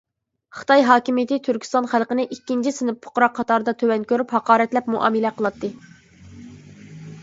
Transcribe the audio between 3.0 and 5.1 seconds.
پۇقرا قاتارىدا تۆۋەن كۆرۈپ ھاقارەتلەپ